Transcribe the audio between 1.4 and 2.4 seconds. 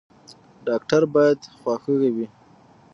خواخوږی وي